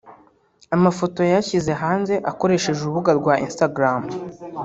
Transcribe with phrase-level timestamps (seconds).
[0.75, 4.01] Amafoto yayashyize hanze akoresheje urubuga rwa Instagram